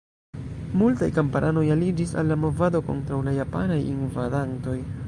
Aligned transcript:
Multaj 0.81 1.09
kamparanoj 1.17 1.65
aliĝis 1.75 2.15
al 2.23 2.33
la 2.35 2.39
movado 2.47 2.83
kontraŭ 2.91 3.21
la 3.29 3.39
japanaj 3.41 3.81
invadantoj. 3.97 4.81